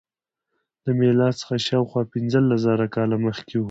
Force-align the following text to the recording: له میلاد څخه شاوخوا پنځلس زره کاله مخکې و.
له 0.83 0.91
میلاد 0.99 1.33
څخه 1.41 1.55
شاوخوا 1.67 2.01
پنځلس 2.13 2.59
زره 2.67 2.85
کاله 2.95 3.17
مخکې 3.25 3.55
و. 3.57 3.59